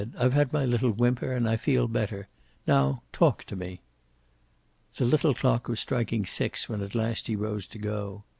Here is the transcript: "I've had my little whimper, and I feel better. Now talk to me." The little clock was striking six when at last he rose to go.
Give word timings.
"I've 0.17 0.33
had 0.33 0.51
my 0.51 0.65
little 0.65 0.89
whimper, 0.89 1.31
and 1.31 1.47
I 1.47 1.57
feel 1.57 1.87
better. 1.87 2.27
Now 2.65 3.03
talk 3.13 3.43
to 3.43 3.55
me." 3.55 3.81
The 4.95 5.05
little 5.05 5.35
clock 5.35 5.67
was 5.67 5.79
striking 5.79 6.25
six 6.25 6.67
when 6.67 6.81
at 6.81 6.95
last 6.95 7.27
he 7.27 7.35
rose 7.35 7.67
to 7.67 7.77
go. 7.77 8.23